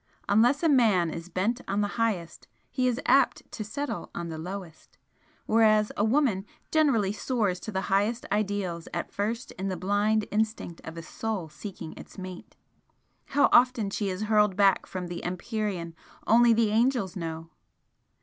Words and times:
Unless 0.27 0.63
a 0.63 0.67
man 0.67 1.11
is 1.11 1.29
bent 1.29 1.61
on 1.67 1.81
the 1.81 1.89
highest, 1.99 2.47
he 2.71 2.87
is 2.87 2.99
apt 3.05 3.43
to 3.51 3.63
settle 3.63 4.09
on 4.15 4.29
the 4.29 4.39
lowest 4.39 4.97
whereas 5.45 5.91
a 5.95 6.03
woman 6.03 6.43
generally 6.71 7.13
soars 7.13 7.59
to 7.59 7.71
the 7.71 7.81
highest 7.81 8.25
ideals 8.31 8.87
at 8.95 9.11
first 9.11 9.51
in 9.59 9.67
the 9.67 9.77
blind 9.77 10.25
instinct 10.31 10.81
of 10.85 10.97
a 10.97 11.03
Soul 11.03 11.49
seeking 11.49 11.93
its 11.97 12.17
mate 12.17 12.55
how 13.25 13.47
often 13.51 13.91
she 13.91 14.09
is 14.09 14.23
hurled 14.23 14.55
back 14.55 14.87
from 14.87 15.05
the 15.05 15.23
empyrean 15.23 15.93
only 16.25 16.51
the 16.51 16.71
angels 16.71 17.15
know! 17.15 17.51